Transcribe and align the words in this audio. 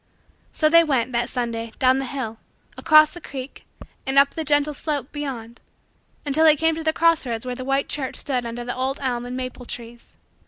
So 0.51 0.67
they 0.67 0.83
went, 0.83 1.11
that 1.11 1.29
Sunday, 1.29 1.73
down 1.77 1.99
the 1.99 2.05
hill, 2.07 2.39
across 2.75 3.13
the 3.13 3.21
creek, 3.21 3.67
and 4.03 4.17
up 4.17 4.31
the 4.31 4.43
gentle 4.43 4.73
slope 4.73 5.11
beyond, 5.11 5.61
until 6.25 6.43
they 6.45 6.55
came 6.55 6.73
to 6.73 6.83
the 6.83 6.91
cross 6.91 7.23
roads 7.23 7.45
where 7.45 7.53
the 7.53 7.63
white 7.63 7.87
church 7.87 8.15
stood 8.15 8.43
under 8.43 8.63
the 8.65 8.75
old 8.75 8.97
elm 8.99 9.27
and 9.27 9.37
maple 9.37 9.67
trees. 9.67 10.17